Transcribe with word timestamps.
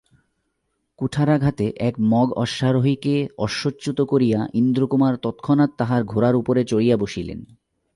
কুঠারাঘাতে 0.99 1.65
এক 1.79 1.95
মগ 1.99 2.27
অশ্বারোহীকে 2.33 3.15
অশ্বচ্যুত 3.37 4.01
করিয়া 4.01 4.39
ইন্দ্রকুমার 4.53 5.13
তৎক্ষণাৎ 5.17 5.71
তাহার 5.77 6.01
ঘোড়ার 6.03 6.35
উপর 6.35 6.55
চড়িয়া 6.63 6.97
বসিলেন। 6.97 7.39